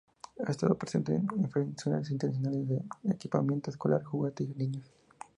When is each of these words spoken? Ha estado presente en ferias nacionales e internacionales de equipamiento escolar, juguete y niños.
Ha 0.47 0.49
estado 0.51 0.73
presente 0.79 1.13
en 1.13 1.27
ferias 1.51 1.73
nacionales 1.75 2.09
e 2.09 2.13
internacionales 2.13 2.67
de 2.67 2.81
equipamiento 3.11 3.69
escolar, 3.69 4.03
juguete 4.03 4.45
y 4.45 4.55
niños. 4.55 4.91